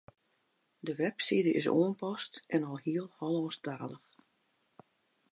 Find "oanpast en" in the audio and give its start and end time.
1.77-2.61